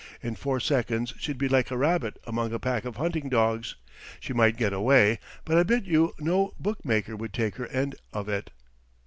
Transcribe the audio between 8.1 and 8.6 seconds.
of it."